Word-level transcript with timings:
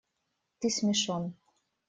Ты 0.59 0.67
смешон. 0.77 1.23